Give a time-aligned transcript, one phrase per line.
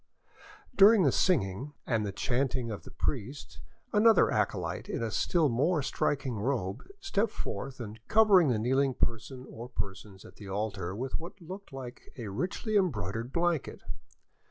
[0.73, 3.59] During the singing, and the chanting of the priest,
[3.93, 9.45] another acolyte in a still more striking robe stepped forth and covered the kneeling person
[9.47, 13.83] or persons at the altar with what looked like a richly embroidered blanket.